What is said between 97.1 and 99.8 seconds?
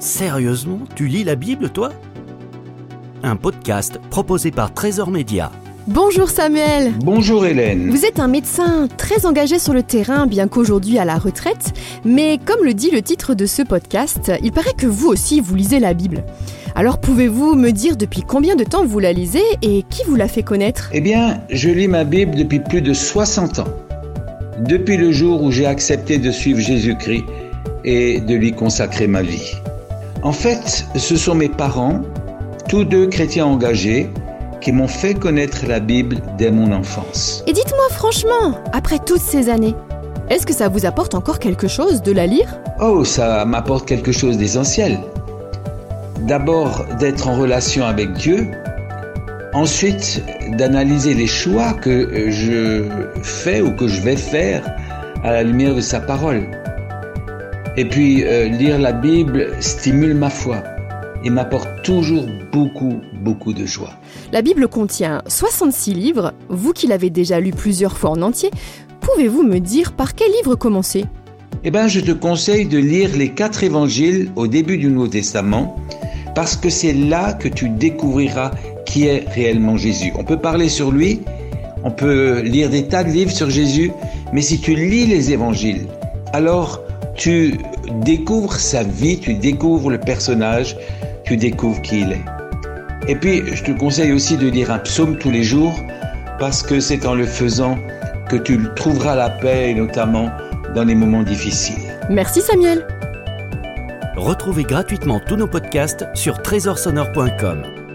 le faisant que tu trouveras la paix, et